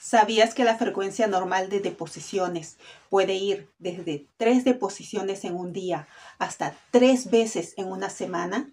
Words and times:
¿Sabías 0.00 0.54
que 0.54 0.62
la 0.62 0.78
frecuencia 0.78 1.26
normal 1.26 1.70
de 1.70 1.80
deposiciones 1.80 2.78
puede 3.10 3.34
ir 3.34 3.68
desde 3.80 4.28
tres 4.36 4.64
deposiciones 4.64 5.44
en 5.44 5.56
un 5.56 5.72
día 5.72 6.06
hasta 6.38 6.76
tres 6.92 7.32
veces 7.32 7.74
en 7.76 7.88
una 7.88 8.08
semana? 8.08 8.72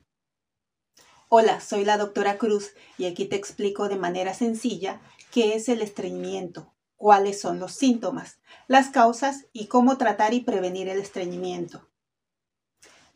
Hola, 1.28 1.62
soy 1.62 1.84
la 1.84 1.98
doctora 1.98 2.38
Cruz 2.38 2.74
y 3.00 3.06
aquí 3.06 3.26
te 3.26 3.36
explico 3.36 3.90
de 3.90 3.96
manera 3.96 4.36
sencilla 4.36 5.02
qué 5.32 5.56
es 5.56 5.68
el 5.68 5.82
estreñimiento, 5.82 6.72
cuáles 6.96 7.42
son 7.42 7.60
los 7.60 7.72
síntomas, 7.72 8.38
las 8.68 8.90
causas 8.90 9.48
y 9.52 9.66
cómo 9.66 9.98
tratar 9.98 10.36
y 10.36 10.42
prevenir 10.42 10.90
el 10.90 11.00
estreñimiento. 11.00 11.90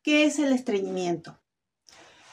¿Qué 0.01 0.25
es 0.25 0.39
el 0.39 0.51
estreñimiento? 0.51 1.38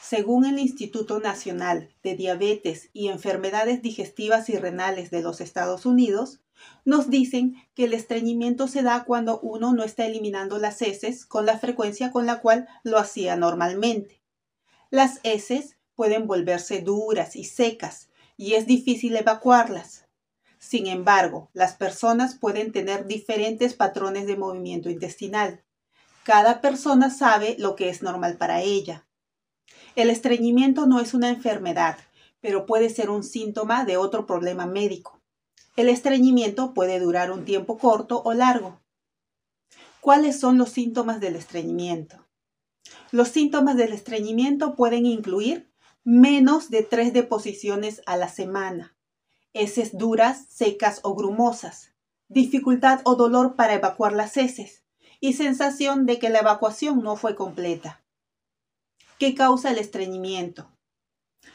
Según 0.07 0.45
el 0.45 0.57
Instituto 0.57 1.19
Nacional 1.19 1.89
de 2.01 2.15
Diabetes 2.15 2.89
y 2.93 3.09
Enfermedades 3.09 3.81
Digestivas 3.81 4.47
y 4.47 4.55
Renales 4.57 5.11
de 5.11 5.21
los 5.21 5.41
Estados 5.41 5.85
Unidos, 5.85 6.39
nos 6.85 7.09
dicen 7.09 7.61
que 7.75 7.83
el 7.83 7.93
estreñimiento 7.93 8.69
se 8.69 8.83
da 8.83 9.03
cuando 9.03 9.37
uno 9.41 9.73
no 9.73 9.83
está 9.83 10.05
eliminando 10.05 10.59
las 10.59 10.81
heces 10.81 11.25
con 11.25 11.45
la 11.45 11.59
frecuencia 11.59 12.09
con 12.09 12.25
la 12.25 12.39
cual 12.39 12.69
lo 12.83 12.99
hacía 12.99 13.35
normalmente. 13.35 14.21
Las 14.91 15.19
heces 15.23 15.75
pueden 15.93 16.25
volverse 16.25 16.79
duras 16.79 17.35
y 17.35 17.43
secas 17.43 18.07
y 18.37 18.53
es 18.53 18.65
difícil 18.65 19.13
evacuarlas. 19.17 20.05
Sin 20.57 20.87
embargo, 20.87 21.49
las 21.51 21.73
personas 21.73 22.35
pueden 22.35 22.71
tener 22.71 23.07
diferentes 23.07 23.73
patrones 23.73 24.25
de 24.25 24.37
movimiento 24.37 24.89
intestinal. 24.89 25.65
Cada 26.23 26.61
persona 26.61 27.09
sabe 27.09 27.57
lo 27.59 27.75
que 27.75 27.89
es 27.89 28.01
normal 28.01 28.37
para 28.37 28.61
ella. 28.61 29.06
El 29.97 30.11
estreñimiento 30.11 30.85
no 30.85 30.99
es 30.99 31.15
una 31.15 31.29
enfermedad, 31.29 31.97
pero 32.39 32.67
puede 32.67 32.91
ser 32.91 33.09
un 33.09 33.23
síntoma 33.23 33.83
de 33.83 33.97
otro 33.97 34.27
problema 34.27 34.67
médico. 34.67 35.19
El 35.75 35.89
estreñimiento 35.89 36.75
puede 36.75 36.99
durar 36.99 37.31
un 37.31 37.45
tiempo 37.45 37.79
corto 37.79 38.21
o 38.23 38.31
largo. 38.35 38.79
¿Cuáles 39.99 40.39
son 40.39 40.59
los 40.59 40.69
síntomas 40.69 41.19
del 41.19 41.35
estreñimiento? 41.35 42.27
Los 43.09 43.29
síntomas 43.29 43.75
del 43.75 43.91
estreñimiento 43.91 44.75
pueden 44.75 45.07
incluir 45.07 45.67
menos 46.03 46.69
de 46.69 46.83
tres 46.83 47.11
deposiciones 47.11 48.03
a 48.05 48.17
la 48.17 48.29
semana, 48.29 48.95
heces 49.53 49.97
duras, 49.97 50.45
secas 50.47 50.99
o 51.01 51.15
grumosas, 51.15 51.89
dificultad 52.27 53.01
o 53.03 53.15
dolor 53.15 53.55
para 53.55 53.73
evacuar 53.73 54.13
las 54.13 54.37
heces 54.37 54.83
y 55.19 55.33
sensación 55.33 56.05
de 56.05 56.19
que 56.19 56.29
la 56.29 56.41
evacuación 56.41 57.01
no 57.01 57.15
fue 57.15 57.33
completa. 57.33 58.03
¿Qué 59.19 59.33
causa 59.33 59.71
el 59.71 59.79
estreñimiento? 59.79 60.69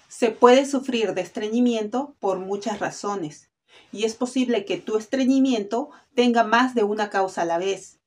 Se 0.08 0.32
puede 0.32 0.66
sufrir 0.66 1.14
de 1.14 1.20
estreñimiento 1.20 2.16
por 2.18 2.40
muchas 2.40 2.80
razones 2.80 3.50
y 3.92 4.02
es 4.02 4.16
posible 4.16 4.64
que 4.64 4.78
tu 4.78 4.96
estreñimiento 4.96 5.90
tenga 6.12 6.42
más 6.42 6.74
de 6.74 6.82
una 6.82 7.08
causa 7.08 7.42
a 7.42 7.44
la 7.44 7.58
vez. 7.58 8.00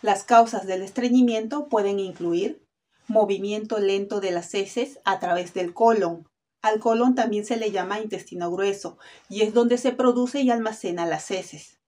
Las 0.00 0.24
causas 0.24 0.66
del 0.66 0.80
estreñimiento 0.80 1.68
pueden 1.68 1.98
incluir 1.98 2.64
movimiento 3.08 3.78
lento 3.78 4.22
de 4.22 4.30
las 4.30 4.54
heces 4.54 5.00
a 5.04 5.20
través 5.20 5.52
del 5.52 5.74
colon. 5.74 6.26
Al 6.62 6.80
colon 6.80 7.14
también 7.14 7.44
se 7.44 7.58
le 7.58 7.72
llama 7.72 8.00
intestino 8.00 8.50
grueso 8.50 8.96
y 9.28 9.42
es 9.42 9.52
donde 9.52 9.76
se 9.76 9.92
produce 9.92 10.40
y 10.40 10.50
almacena 10.50 11.04
las 11.04 11.30
heces 11.30 11.81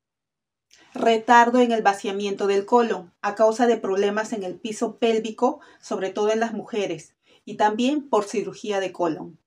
retardo 0.95 1.59
en 1.59 1.73
el 1.73 1.83
vaciamiento 1.83 2.47
del 2.47 2.65
colon 2.65 3.13
a 3.21 3.35
causa 3.35 3.67
de 3.67 3.77
problemas 3.77 4.33
en 4.33 4.45
el 4.45 4.55
piso 4.55 4.97
pélvico, 4.97 5.61
sobre 5.81 6.11
todo 6.11 6.31
en 6.31 6.39
las 6.39 6.55
mujeres, 6.55 7.15
y 7.45 7.57
también 7.57 8.09
por 8.09 8.25
cirugía 8.25 8.79
de 8.79 8.93
colon. 8.93 9.39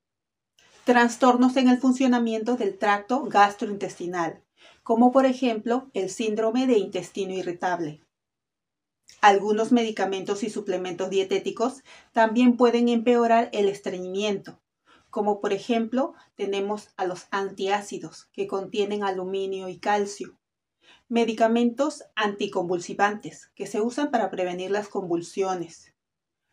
Trastornos 0.84 1.56
en 1.56 1.68
el 1.68 1.78
funcionamiento 1.78 2.56
del 2.56 2.76
tracto 2.76 3.22
gastrointestinal, 3.24 4.42
como 4.82 5.10
por 5.10 5.24
ejemplo 5.24 5.90
el 5.94 6.10
síndrome 6.10 6.66
de 6.66 6.78
intestino 6.78 7.32
irritable. 7.32 8.02
Algunos 9.22 9.72
medicamentos 9.72 10.42
y 10.42 10.50
suplementos 10.50 11.08
dietéticos 11.10 11.82
también 12.12 12.56
pueden 12.56 12.88
empeorar 12.88 13.48
el 13.52 13.68
estreñimiento, 13.68 14.60
como 15.10 15.40
por 15.40 15.54
ejemplo 15.54 16.12
tenemos 16.36 16.90
a 16.98 17.06
los 17.06 17.26
antiácidos 17.30 18.28
que 18.32 18.46
contienen 18.46 19.02
aluminio 19.02 19.68
y 19.68 19.78
calcio, 19.78 20.38
Medicamentos 21.08 22.04
anticonvulsivantes 22.14 23.50
que 23.54 23.66
se 23.66 23.80
usan 23.80 24.10
para 24.10 24.30
prevenir 24.30 24.70
las 24.70 24.88
convulsiones. 24.88 25.94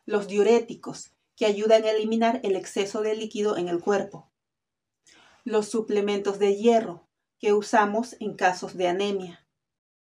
Los 0.06 0.28
diuréticos 0.28 1.12
que 1.36 1.46
ayudan 1.46 1.84
a 1.84 1.92
eliminar 1.92 2.40
el 2.44 2.56
exceso 2.56 3.02
de 3.02 3.16
líquido 3.16 3.58
en 3.58 3.68
el 3.68 3.82
cuerpo. 3.82 4.32
Los 5.44 5.68
suplementos 5.68 6.40
de 6.40 6.56
hierro 6.56 7.08
que 7.40 7.54
usamos 7.54 8.16
en 8.20 8.36
casos 8.36 8.76
de 8.78 8.88
anemia. 8.88 9.46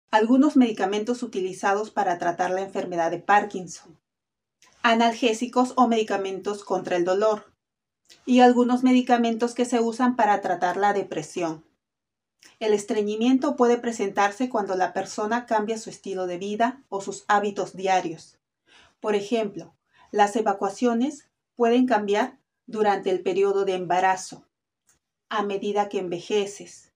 Algunos 0.09 0.57
medicamentos 0.57 1.23
utilizados 1.23 1.91
para 1.91 2.17
tratar 2.17 2.51
la 2.51 2.61
enfermedad 2.61 3.11
de 3.11 3.19
Parkinson. 3.19 3.99
Analgésicos 4.81 5.73
o 5.77 5.87
medicamentos 5.87 6.63
contra 6.63 6.97
el 6.97 7.05
dolor. 7.05 7.53
Y 8.25 8.41
algunos 8.41 8.83
medicamentos 8.83 9.53
que 9.53 9.65
se 9.65 9.79
usan 9.79 10.15
para 10.15 10.41
tratar 10.41 10.75
la 10.75 10.93
depresión. 10.93 11.63
El 12.59 12.73
estreñimiento 12.73 13.55
puede 13.55 13.77
presentarse 13.77 14.49
cuando 14.49 14.75
la 14.75 14.93
persona 14.93 15.45
cambia 15.45 15.77
su 15.77 15.89
estilo 15.89 16.27
de 16.27 16.37
vida 16.37 16.83
o 16.89 17.01
sus 17.01 17.25
hábitos 17.27 17.75
diarios. 17.75 18.39
Por 18.99 19.15
ejemplo, 19.15 19.75
las 20.11 20.35
evacuaciones 20.35 21.27
pueden 21.55 21.85
cambiar 21.87 22.39
durante 22.67 23.09
el 23.09 23.21
periodo 23.21 23.65
de 23.65 23.75
embarazo, 23.75 24.47
a 25.29 25.43
medida 25.43 25.89
que 25.89 25.99
envejeces, 25.99 26.93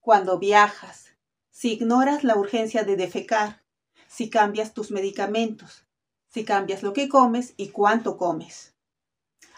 cuando 0.00 0.38
viajas, 0.38 1.06
si 1.50 1.72
ignoras 1.72 2.22
la 2.24 2.36
urgencia 2.36 2.84
de 2.84 2.96
defecar, 2.96 3.62
si 4.06 4.30
cambias 4.30 4.72
tus 4.72 4.90
medicamentos, 4.90 5.86
si 6.28 6.44
cambias 6.44 6.82
lo 6.82 6.92
que 6.92 7.08
comes 7.08 7.54
y 7.56 7.68
cuánto 7.68 8.16
comes. 8.16 8.74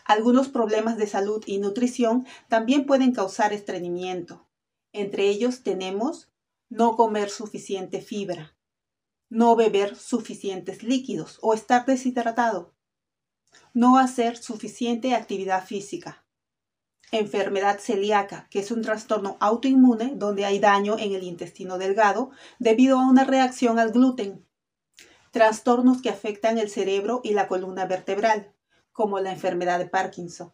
Algunos 0.04 0.48
problemas 0.48 0.96
de 0.96 1.06
salud 1.06 1.42
y 1.46 1.58
nutrición 1.58 2.26
también 2.48 2.86
pueden 2.86 3.12
causar 3.12 3.52
estreñimiento. 3.52 4.47
Entre 4.92 5.28
ellos 5.28 5.62
tenemos 5.62 6.30
no 6.70 6.96
comer 6.96 7.30
suficiente 7.30 8.00
fibra, 8.00 8.56
no 9.28 9.54
beber 9.56 9.96
suficientes 9.96 10.82
líquidos 10.82 11.38
o 11.42 11.52
estar 11.52 11.84
deshidratado, 11.84 12.74
no 13.74 13.98
hacer 13.98 14.36
suficiente 14.36 15.14
actividad 15.14 15.64
física, 15.64 16.24
enfermedad 17.12 17.78
celíaca, 17.78 18.48
que 18.50 18.60
es 18.60 18.70
un 18.70 18.82
trastorno 18.82 19.36
autoinmune 19.40 20.14
donde 20.16 20.44
hay 20.44 20.58
daño 20.58 20.98
en 20.98 21.12
el 21.12 21.22
intestino 21.22 21.78
delgado 21.78 22.30
debido 22.58 22.98
a 22.98 23.08
una 23.08 23.24
reacción 23.24 23.78
al 23.78 23.92
gluten, 23.92 24.46
trastornos 25.30 26.00
que 26.00 26.10
afectan 26.10 26.58
el 26.58 26.70
cerebro 26.70 27.20
y 27.22 27.34
la 27.34 27.48
columna 27.48 27.86
vertebral, 27.86 28.54
como 28.92 29.20
la 29.20 29.32
enfermedad 29.32 29.78
de 29.78 29.86
Parkinson, 29.86 30.52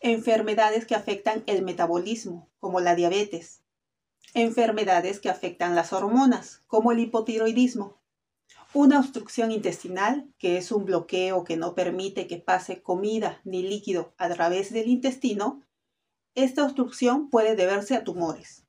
enfermedades 0.00 0.86
que 0.86 0.94
afectan 0.94 1.42
el 1.46 1.62
metabolismo, 1.62 2.50
como 2.58 2.80
la 2.80 2.94
diabetes, 2.94 3.62
enfermedades 4.34 5.20
que 5.20 5.28
afectan 5.28 5.74
las 5.74 5.92
hormonas, 5.92 6.62
como 6.66 6.92
el 6.92 7.00
hipotiroidismo, 7.00 8.00
una 8.74 8.98
obstrucción 8.98 9.52
intestinal, 9.52 10.32
que 10.38 10.56
es 10.56 10.72
un 10.72 10.86
bloqueo 10.86 11.44
que 11.44 11.56
no 11.56 11.74
permite 11.74 12.26
que 12.26 12.38
pase 12.38 12.82
comida 12.82 13.40
ni 13.44 13.62
líquido 13.62 14.14
a 14.16 14.30
través 14.30 14.72
del 14.72 14.88
intestino, 14.88 15.62
esta 16.34 16.64
obstrucción 16.64 17.28
puede 17.28 17.54
deberse 17.54 17.94
a 17.94 18.04
tumores. 18.04 18.64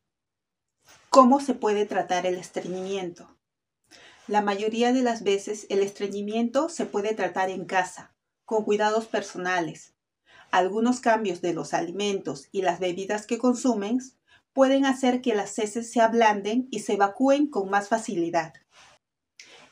¿Cómo 1.09 1.39
se 1.39 1.53
puede 1.53 1.85
tratar 1.85 2.25
el 2.25 2.35
estreñimiento? 2.35 3.37
La 4.27 4.41
mayoría 4.41 4.91
de 4.91 5.03
las 5.03 5.23
veces 5.23 5.67
el 5.69 5.81
estreñimiento 5.81 6.67
se 6.67 6.85
puede 6.85 7.13
tratar 7.13 7.49
en 7.49 7.65
casa, 7.65 8.13
con 8.45 8.65
cuidados 8.65 9.05
personales, 9.07 9.93
algunos 10.53 10.99
cambios 10.99 11.41
de 11.41 11.51
los 11.51 11.73
alimentos 11.73 12.47
y 12.51 12.61
las 12.61 12.79
bebidas 12.79 13.25
que 13.25 13.39
consumen 13.39 13.99
pueden 14.53 14.85
hacer 14.85 15.21
que 15.21 15.33
las 15.33 15.57
heces 15.57 15.91
se 15.91 15.99
ablanden 15.99 16.67
y 16.69 16.81
se 16.81 16.93
evacúen 16.93 17.47
con 17.47 17.71
más 17.71 17.87
facilidad. 17.87 18.53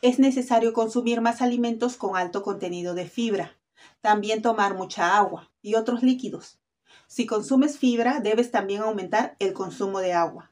Es 0.02 0.18
necesario 0.18 0.74
consumir 0.74 1.22
más 1.22 1.44
alimentos 1.44 1.98
con 1.98 2.18
alto 2.18 2.42
contenido 2.42 2.96
de 2.96 3.08
fibra, 3.08 3.60
también 4.02 4.42
tomar 4.42 4.74
mucha 4.74 5.16
agua 5.18 5.52
y 5.62 5.76
otros 5.76 6.02
líquidos. 6.02 6.60
Si 7.06 7.28
consumes 7.28 7.78
fibra, 7.78 8.20
debes 8.20 8.50
también 8.50 8.82
aumentar 8.82 9.36
el 9.38 9.54
consumo 9.54 10.00
de 10.00 10.14
agua. 10.14 10.52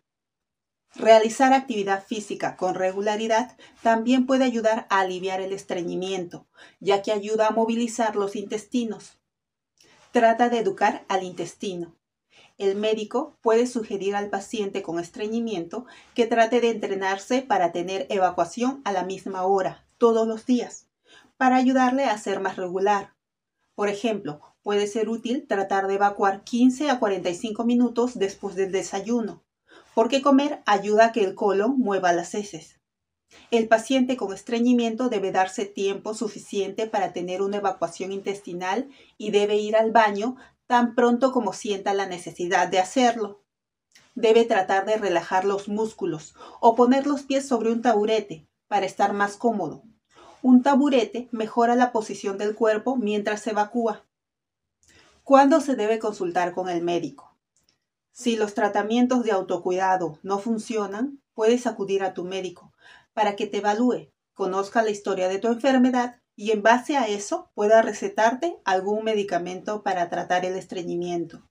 Realizar 0.94 1.54
actividad 1.54 2.06
física 2.06 2.56
con 2.56 2.76
regularidad 2.76 3.58
también 3.82 4.28
puede 4.28 4.44
ayudar 4.44 4.86
a 4.92 5.00
aliviar 5.00 5.42
el 5.42 5.54
estreñimiento, 5.54 6.46
ya 6.80 7.02
que 7.02 7.12
ayuda 7.12 7.48
a 7.48 7.52
movilizar 7.52 8.16
los 8.16 8.36
intestinos, 8.36 9.19
Trata 10.12 10.50
de 10.50 10.58
educar 10.58 11.06
al 11.08 11.24
intestino. 11.24 11.96
El 12.58 12.76
médico 12.76 13.38
puede 13.42 13.68
sugerir 13.68 14.16
al 14.16 14.32
paciente 14.32 14.82
con 14.82 14.98
estreñimiento 14.98 15.86
que 16.16 16.26
trate 16.26 16.62
de 16.62 16.72
entrenarse 16.72 17.44
para 17.44 17.72
tener 17.72 18.08
evacuación 18.10 18.82
a 18.86 18.92
la 18.92 19.04
misma 19.04 19.44
hora, 19.44 19.86
todos 20.00 20.28
los 20.28 20.48
días, 20.48 20.88
para 21.38 21.58
ayudarle 21.58 22.06
a 22.06 22.18
ser 22.18 22.40
más 22.40 22.56
regular. 22.56 23.14
Por 23.76 23.88
ejemplo, 23.88 24.42
puede 24.64 24.88
ser 24.88 25.10
útil 25.10 25.46
tratar 25.48 25.86
de 25.86 25.94
evacuar 25.94 26.44
15 26.44 26.90
a 26.90 26.98
45 26.98 27.64
minutos 27.64 28.18
después 28.18 28.56
del 28.56 28.72
desayuno, 28.72 29.44
porque 29.94 30.24
comer 30.24 30.64
ayuda 30.66 31.06
a 31.06 31.12
que 31.12 31.24
el 31.24 31.36
colon 31.36 31.78
mueva 31.78 32.14
las 32.14 32.34
heces. 32.34 32.79
El 33.52 33.68
paciente 33.68 34.18
con 34.18 34.34
estreñimiento 34.34 35.10
debe 35.10 35.32
darse 35.32 35.66
tiempo 35.66 36.14
suficiente 36.14 36.88
para 36.88 37.14
tener 37.14 37.42
una 37.42 37.58
evacuación 37.58 38.12
intestinal 38.12 38.90
y 39.18 39.32
debe 39.32 39.56
ir 39.56 39.76
al 39.76 39.92
baño 39.92 40.36
tan 40.68 40.96
pronto 40.96 41.32
como 41.32 41.54
sienta 41.54 41.94
la 41.94 42.06
necesidad 42.06 42.68
de 42.68 42.80
hacerlo. 42.80 43.44
Debe 44.16 44.46
tratar 44.46 44.86
de 44.86 44.98
relajar 44.98 45.46
los 45.46 45.68
músculos 45.68 46.36
o 46.60 46.76
poner 46.76 47.08
los 47.08 47.24
pies 47.24 47.48
sobre 47.48 47.72
un 47.72 47.82
taburete 47.82 48.48
para 48.68 48.86
estar 48.86 49.14
más 49.14 49.36
cómodo. 49.38 49.84
Un 50.42 50.62
taburete 50.62 51.28
mejora 51.32 51.76
la 51.76 51.92
posición 51.92 52.38
del 52.38 52.56
cuerpo 52.56 52.96
mientras 52.96 53.42
se 53.42 53.52
evacúa. 53.52 54.06
¿Cuándo 55.24 55.62
se 55.62 55.76
debe 55.76 56.00
consultar 56.00 56.54
con 56.54 56.70
el 56.70 56.82
médico? 56.82 57.36
Si 58.12 58.36
los 58.36 58.54
tratamientos 58.54 59.24
de 59.24 59.32
autocuidado 59.32 60.20
no 60.24 60.40
funcionan, 60.40 61.22
puedes 61.34 61.68
acudir 61.68 62.04
a 62.04 62.14
tu 62.14 62.26
médico 62.26 62.69
para 63.14 63.36
que 63.36 63.48
te 63.48 63.58
evalúe, 63.58 64.12
conozca 64.34 64.82
la 64.82 64.92
historia 64.92 65.28
de 65.28 65.40
tu 65.40 65.48
enfermedad 65.48 66.22
y 66.36 66.52
en 66.52 66.64
base 66.64 66.96
a 66.96 67.08
eso 67.08 67.52
pueda 67.54 67.82
recetarte 67.82 68.58
algún 68.64 69.04
medicamento 69.04 69.84
para 69.84 70.10
tratar 70.10 70.46
el 70.46 70.56
estreñimiento. 70.56 71.50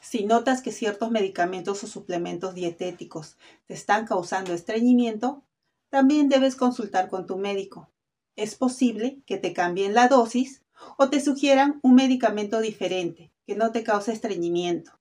Si 0.00 0.24
notas 0.24 0.62
que 0.62 0.72
ciertos 0.72 1.10
medicamentos 1.10 1.84
o 1.84 1.86
suplementos 1.86 2.54
dietéticos 2.54 3.36
te 3.66 3.74
están 3.74 4.06
causando 4.06 4.52
estreñimiento, 4.52 5.44
también 5.90 6.28
debes 6.28 6.56
consultar 6.56 7.08
con 7.08 7.26
tu 7.26 7.36
médico. 7.36 7.90
Es 8.34 8.54
posible 8.54 9.22
que 9.26 9.38
te 9.38 9.52
cambien 9.52 9.94
la 9.94 10.08
dosis 10.08 10.62
o 10.98 11.08
te 11.08 11.20
sugieran 11.20 11.78
un 11.82 11.94
medicamento 11.94 12.60
diferente 12.60 13.32
que 13.46 13.54
no 13.54 13.70
te 13.70 13.84
cause 13.84 14.12
estreñimiento. 14.12 14.95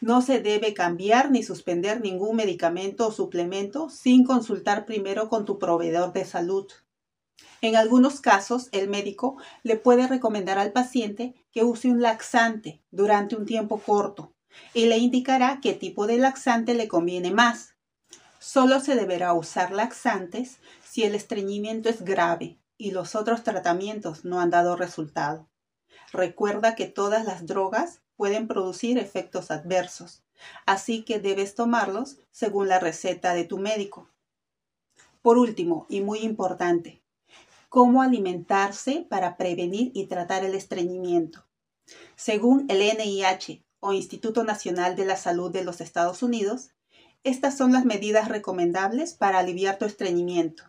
No 0.00 0.22
se 0.22 0.40
debe 0.40 0.74
cambiar 0.74 1.30
ni 1.30 1.42
suspender 1.42 2.00
ningún 2.00 2.36
medicamento 2.36 3.08
o 3.08 3.12
suplemento 3.12 3.88
sin 3.88 4.24
consultar 4.24 4.84
primero 4.84 5.28
con 5.28 5.44
tu 5.44 5.58
proveedor 5.58 6.12
de 6.12 6.24
salud. 6.24 6.66
En 7.62 7.76
algunos 7.76 8.20
casos, 8.20 8.68
el 8.72 8.88
médico 8.88 9.36
le 9.62 9.76
puede 9.76 10.06
recomendar 10.06 10.58
al 10.58 10.72
paciente 10.72 11.34
que 11.50 11.64
use 11.64 11.88
un 11.88 12.02
laxante 12.02 12.82
durante 12.90 13.36
un 13.36 13.46
tiempo 13.46 13.78
corto 13.78 14.34
y 14.74 14.86
le 14.86 14.98
indicará 14.98 15.60
qué 15.62 15.72
tipo 15.72 16.06
de 16.06 16.18
laxante 16.18 16.74
le 16.74 16.88
conviene 16.88 17.30
más. 17.30 17.74
Solo 18.38 18.80
se 18.80 18.94
deberá 18.94 19.32
usar 19.32 19.72
laxantes 19.72 20.58
si 20.84 21.02
el 21.04 21.14
estreñimiento 21.14 21.88
es 21.88 22.02
grave 22.02 22.58
y 22.78 22.90
los 22.90 23.14
otros 23.14 23.42
tratamientos 23.42 24.24
no 24.24 24.40
han 24.40 24.50
dado 24.50 24.76
resultado. 24.76 25.48
Recuerda 26.12 26.74
que 26.74 26.86
todas 26.86 27.24
las 27.24 27.46
drogas 27.46 28.02
pueden 28.16 28.48
producir 28.48 28.98
efectos 28.98 29.50
adversos, 29.50 30.22
así 30.64 31.02
que 31.04 31.18
debes 31.18 31.54
tomarlos 31.54 32.18
según 32.30 32.68
la 32.68 32.78
receta 32.78 33.34
de 33.34 33.44
tu 33.44 33.58
médico. 33.58 34.08
Por 35.22 35.38
último, 35.38 35.86
y 35.88 36.00
muy 36.00 36.20
importante, 36.20 37.02
cómo 37.68 38.02
alimentarse 38.02 39.06
para 39.08 39.36
prevenir 39.36 39.90
y 39.94 40.06
tratar 40.06 40.44
el 40.44 40.54
estreñimiento. 40.54 41.46
Según 42.14 42.66
el 42.68 42.80
NIH 42.80 43.64
o 43.80 43.92
Instituto 43.92 44.44
Nacional 44.44 44.96
de 44.96 45.04
la 45.04 45.16
Salud 45.16 45.50
de 45.50 45.64
los 45.64 45.80
Estados 45.80 46.22
Unidos, 46.22 46.70
estas 47.22 47.56
son 47.56 47.72
las 47.72 47.84
medidas 47.84 48.28
recomendables 48.28 49.14
para 49.14 49.38
aliviar 49.38 49.78
tu 49.78 49.84
estreñimiento. 49.84 50.64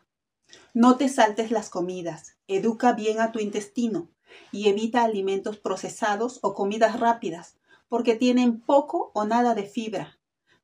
No 0.74 0.98
te 0.98 1.10
saltes 1.10 1.52
las 1.52 1.70
comidas, 1.70 2.38
educa 2.48 2.94
bien 2.94 3.20
a 3.20 3.32
tu 3.32 3.40
intestino 3.40 4.10
y 4.52 4.70
evita 4.70 5.04
alimentos 5.04 5.58
procesados 5.58 6.40
o 6.42 6.54
comidas 6.54 7.00
rápidas, 7.00 7.56
porque 7.90 8.16
tienen 8.16 8.60
poco 8.60 9.12
o 9.14 9.26
nada 9.26 9.56
de 9.56 9.64
fibra, 9.64 10.18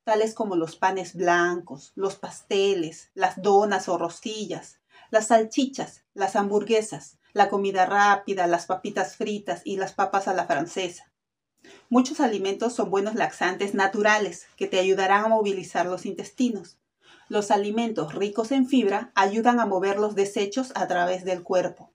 tales 0.04 0.34
como 0.34 0.56
los 0.56 0.76
panes 0.76 1.14
blancos, 1.16 1.92
los 1.96 2.16
pasteles, 2.16 3.12
las 3.14 3.42
donas 3.42 3.88
o 3.88 3.98
rosquillas, 3.98 4.80
las 5.10 5.28
salchichas, 5.28 6.04
las 6.14 6.36
hamburguesas, 6.36 7.18
la 7.34 7.50
comida 7.50 7.86
rápida, 7.86 8.48
las 8.48 8.66
papitas 8.66 9.16
fritas 9.16 9.62
y 9.64 9.78
las 9.78 9.94
papas 9.94 10.28
a 10.28 10.34
la 10.34 10.46
francesa. 10.46 11.12
Muchos 11.90 12.20
alimentos 12.20 12.74
son 12.74 12.90
buenos 12.90 13.16
laxantes 13.16 13.74
naturales 13.74 14.48
que 14.58 14.68
te 14.68 14.80
ayudarán 14.80 15.26
a 15.26 15.30
movilizar 15.30 15.86
los 15.86 16.06
intestinos. 16.06 16.78
Los 17.30 17.52
alimentos 17.52 18.14
ricos 18.14 18.52
en 18.52 18.68
fibra 18.68 19.12
ayudan 19.16 19.60
a 19.60 19.66
mover 19.66 19.98
los 19.98 20.14
desechos 20.14 20.72
a 20.76 20.88
través 20.88 21.24
del 21.24 21.42
cuerpo. 21.42 21.93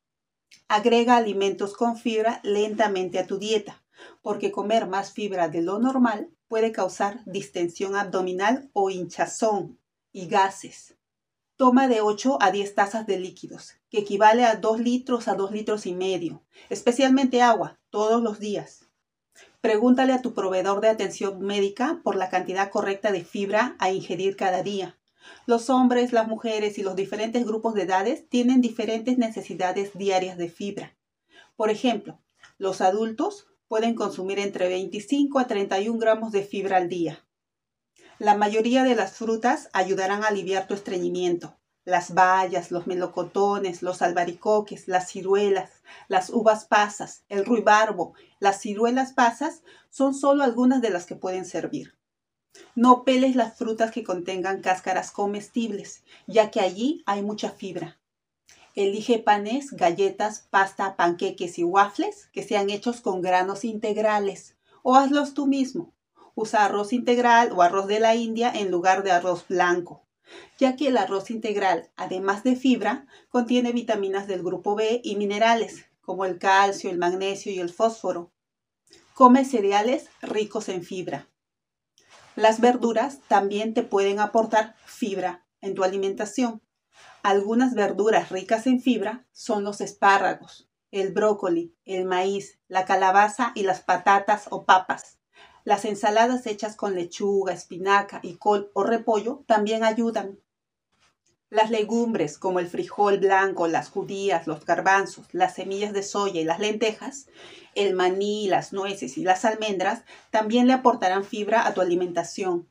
Agrega 0.69 1.17
alimentos 1.17 1.75
con 1.75 1.97
fibra 1.97 2.41
lentamente 2.43 3.19
a 3.19 3.27
tu 3.27 3.39
dieta, 3.39 3.83
porque 4.23 4.53
comer 4.53 4.87
más 4.87 5.13
fibra 5.13 5.49
de 5.49 5.63
lo 5.63 5.79
normal 5.79 6.31
puede 6.47 6.73
causar 6.73 7.23
distensión 7.27 7.97
abdominal 7.97 8.71
o 8.73 8.91
hinchazón 8.91 9.79
y 10.13 10.27
gases. 10.27 10.97
Toma 11.57 11.89
de 11.89 12.01
8 12.01 12.39
a 12.41 12.51
10 12.51 12.75
tazas 12.75 13.07
de 13.07 13.19
líquidos, 13.19 13.75
que 13.91 13.99
equivale 13.99 14.45
a 14.45 14.57
2 14.57 14.81
litros 14.81 15.27
a 15.27 15.35
2 15.35 15.51
litros 15.51 15.87
y 15.87 15.95
medio, 15.95 16.43
especialmente 16.71 17.43
agua, 17.43 17.79
todos 17.91 18.23
los 18.23 18.39
días. 18.39 18.87
Pregúntale 19.61 20.13
a 20.13 20.23
tu 20.23 20.35
proveedor 20.35 20.81
de 20.81 20.89
atención 20.89 21.41
médica 21.41 22.01
por 22.05 22.15
la 22.15 22.29
cantidad 22.29 22.71
correcta 22.71 23.11
de 23.11 23.25
fibra 23.25 23.75
a 23.81 23.91
ingerir 23.91 24.37
cada 24.37 24.63
día. 24.63 24.98
Los 25.47 25.71
hombres, 25.71 26.13
las 26.13 26.29
mujeres 26.29 26.79
y 26.79 26.83
los 26.83 26.97
diferentes 26.97 27.45
grupos 27.45 27.75
de 27.75 27.83
edades 27.83 28.29
tienen 28.29 28.61
diferentes 28.61 29.19
necesidades 29.19 29.93
diarias 29.95 30.37
de 30.37 30.49
fibra. 30.49 30.97
Por 31.57 31.71
ejemplo, 31.71 32.21
los 32.59 32.81
adultos 32.81 33.49
pueden 33.69 33.95
consumir 33.95 34.39
entre 34.39 34.69
25 34.69 35.39
a 35.39 35.47
31 35.47 35.99
gramos 35.99 36.33
de 36.33 36.43
fibra 36.43 36.77
al 36.77 36.89
día. 36.89 37.25
La 38.19 38.37
mayoría 38.37 38.83
de 38.83 38.97
las 38.97 39.13
frutas 39.13 39.69
ayudarán 39.73 40.25
a 40.25 40.29
aliviar 40.29 40.67
tu 40.67 40.75
estreñimiento. 40.75 41.57
Las 41.85 42.15
bayas, 42.15 42.71
los 42.71 42.87
melocotones, 42.87 43.83
los 43.83 44.03
albaricoques, 44.03 44.89
las 44.89 45.09
ciruelas, 45.09 45.71
las 46.09 46.31
uvas 46.31 46.65
pasas, 46.65 47.25
el 47.29 47.45
ruibarbo, 47.45 48.15
las 48.41 48.61
ciruelas 48.61 49.13
pasas 49.13 49.63
son 49.89 50.15
solo 50.15 50.45
algunas 50.45 50.83
de 50.83 50.91
las 50.91 51.07
que 51.07 51.17
pueden 51.17 51.45
servir. 51.45 51.98
No 52.75 53.05
peles 53.05 53.37
las 53.37 53.57
frutas 53.57 53.91
que 53.91 54.05
contengan 54.05 54.61
cáscaras 54.61 55.11
comestibles, 55.11 56.03
ya 56.27 56.51
que 56.51 56.61
allí 56.61 57.03
hay 57.07 57.23
mucha 57.23 57.51
fibra. 57.51 57.99
Elige 58.75 59.19
panes, 59.19 59.73
galletas, 59.73 60.47
pasta, 60.51 60.95
panqueques 60.97 61.59
y 61.59 61.65
waffles 61.65 62.29
que 62.33 62.45
sean 62.45 62.71
hechos 62.71 63.01
con 63.01 63.23
granos 63.23 63.65
integrales 63.65 64.57
o 64.83 64.95
hazlos 64.95 65.35
tú 65.35 65.47
mismo. 65.47 65.93
Usa 66.37 66.65
arroz 66.65 66.93
integral 66.93 67.51
o 67.53 67.63
arroz 67.63 67.89
de 67.89 67.99
la 67.99 68.15
India 68.15 68.53
en 68.55 68.71
lugar 68.71 69.03
de 69.03 69.11
arroz 69.11 69.47
blanco, 69.49 70.07
ya 70.59 70.77
que 70.77 70.87
el 70.87 70.97
arroz 70.97 71.33
integral, 71.33 71.91
además 71.97 72.45
de 72.45 72.55
fibra, 72.55 73.07
contiene 73.29 73.73
vitaminas 73.73 74.29
del 74.29 74.45
grupo 74.45 74.77
B 74.77 75.01
y 75.03 75.17
minerales, 75.17 75.87
como 76.01 76.25
el 76.25 76.39
calcio, 76.39 76.91
el 76.91 76.99
magnesio 76.99 77.51
y 77.51 77.59
el 77.59 77.71
fósforo. 77.71 78.31
Come 79.15 79.45
cereales 79.45 80.07
ricos 80.23 80.69
en 80.69 80.85
fibra. 80.85 81.29
Las 82.39 82.61
verduras 82.61 83.19
también 83.27 83.75
te 83.75 83.83
pueden 83.83 84.21
aportar 84.21 84.77
fibra 84.87 85.45
en 85.61 85.75
tu 85.75 85.83
alimentación. 85.83 86.63
Algunas 87.25 87.75
verduras 87.75 88.29
ricas 88.31 88.69
en 88.69 88.81
fibra 88.81 89.27
son 89.33 89.65
los 89.65 89.81
espárragos, 89.81 90.71
el 90.93 91.13
brócoli, 91.13 91.75
el 91.85 92.05
maíz, 92.05 92.61
la 92.69 92.85
calabaza 92.85 93.51
y 93.57 93.65
las 93.65 93.81
patatas 93.81 94.47
o 94.51 94.65
papas. 94.67 95.19
Las 95.65 95.85
ensaladas 95.85 96.47
hechas 96.47 96.77
con 96.77 96.95
lechuga, 96.95 97.53
espinaca 97.53 98.21
y 98.23 98.37
col 98.37 98.71
o 98.73 98.85
repollo 98.85 99.43
también 99.49 99.83
ayudan. 99.83 100.39
Las 101.51 101.71
legumbres 101.71 102.37
como 102.37 102.61
el 102.61 102.69
frijol 102.69 103.19
blanco, 103.19 103.69
las 103.69 103.89
judías, 103.89 104.47
los 104.47 104.67
garbanzos, 104.67 105.27
las 105.33 105.55
semillas 105.55 105.95
de 105.95 106.03
soya 106.03 106.43
y 106.43 106.45
las 106.45 106.61
lentejas, 106.61 107.27
el 107.75 107.95
maní, 107.95 108.49
las 108.49 108.75
nueces 108.75 109.17
y 109.17 109.23
las 109.23 109.47
almendras 109.47 110.03
también 110.31 110.67
le 110.67 110.75
aportarán 110.75 111.25
fibra 111.25 111.67
a 111.67 111.73
tu 111.73 111.81
alimentación. 111.81 112.69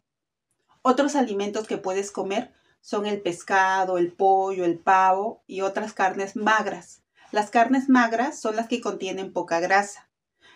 Otros 0.84 1.16
alimentos 1.16 1.66
que 1.66 1.80
puedes 1.80 2.12
comer 2.12 2.54
son 2.80 3.08
el 3.08 3.20
pescado, 3.20 3.98
el 3.98 4.12
pollo, 4.12 4.64
el 4.64 4.78
pavo 4.78 5.42
y 5.48 5.62
otras 5.62 5.94
carnes 5.94 6.36
magras. 6.36 7.02
Las 7.32 7.50
carnes 7.50 7.90
magras 7.90 8.40
son 8.40 8.56
las 8.56 8.68
que 8.68 8.80
contienen 8.80 9.34
poca 9.34 9.60
grasa. 9.60 10.08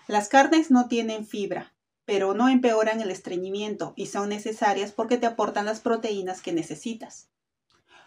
Las 0.08 0.30
carnes 0.30 0.70
no 0.70 0.88
tienen 0.88 1.25
fibra, 1.25 1.74
pero 2.06 2.36
no 2.36 2.50
empeoran 2.50 3.01
el 3.01 3.10
estreñimiento 3.10 3.94
y 3.96 4.06
son 4.06 4.30
necesarias 4.30 4.92
porque 4.92 5.18
te 5.18 5.25
aportan 5.25 5.66
las 5.66 5.80
proteínas 5.80 6.42
que 6.42 6.54
necesitas. 6.54 7.31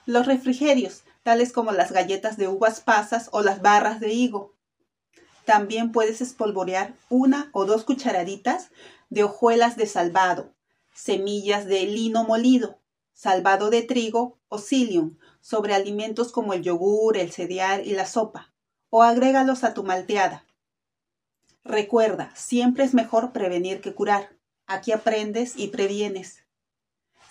Los 0.06 0.26
refrigerios, 0.26 1.02
tales 1.23 1.52
como 1.52 1.73
las 1.73 1.90
galletas 1.90 2.37
de 2.37 2.49
uvas 2.49 2.80
pasas 2.80 3.30
o 3.32 3.40
las 3.42 3.62
barras 3.62 4.00
de 4.00 4.12
higo. 4.12 4.54
También 5.46 5.92
puedes 5.92 6.20
espolvorear 6.20 6.94
una 7.08 7.49
o 7.52 7.64
dos 7.64 7.84
cucharaditas 7.84 8.70
de 9.08 9.25
hojuelas 9.25 9.76
de 9.76 9.87
salvado, 9.87 10.52
semillas 10.94 11.64
de 11.66 11.87
lino 11.87 12.25
molido, 12.25 12.78
salvado 13.14 13.70
de 13.70 13.82
trigo 13.82 14.38
o 14.49 14.58
psyllium 14.58 15.16
sobre 15.40 15.75
alimentos 15.75 16.32
como 16.32 16.52
el 16.52 16.62
yogur, 16.62 17.16
el 17.16 17.32
cereal 17.32 17.87
y 17.87 17.92
la 17.92 18.06
sopa, 18.06 18.52
o 18.90 19.02
agrégalos 19.02 19.64
a 19.64 19.73
tu 19.73 19.84
malteada. 19.84 20.44
Recuerda, 21.64 22.30
siempre 22.34 22.84
es 22.84 22.92
mejor 22.92 23.32
prevenir 23.32 23.80
que 23.80 23.94
curar. 23.94 24.37
Aquí 24.66 24.92
aprendes 24.92 25.54
y 25.56 25.68
previenes. 25.68 26.44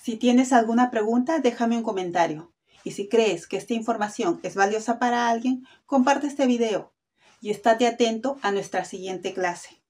Si 0.02 0.18
tienes 0.18 0.54
alguna 0.54 0.90
pregunta, 0.90 1.40
déjame 1.40 1.78
un 1.78 1.84
comentario. 1.84 2.52
Y 2.84 2.92
si 2.92 3.08
crees 3.08 3.48
que 3.48 3.58
esta 3.58 3.74
información 3.74 4.40
es 4.44 4.56
valiosa 4.56 5.00
para 5.00 5.30
alguien, 5.30 5.66
comparte 5.86 6.28
este 6.28 6.48
video 6.48 6.94
y 7.42 7.50
estate 7.50 7.88
atento 7.88 8.38
a 8.42 8.52
nuestra 8.52 8.86
siguiente 8.86 9.34
clase. 9.34 9.82